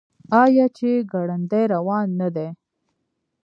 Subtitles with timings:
[0.43, 2.47] آیا چې ګړندی روان نه دی؟